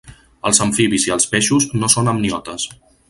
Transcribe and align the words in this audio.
Els 0.49 0.61
amfibis 0.65 1.05
i 1.09 1.13
els 1.17 1.29
peixos 1.35 1.67
no 1.83 1.91
són 1.97 2.11
amniotes. 2.15 2.67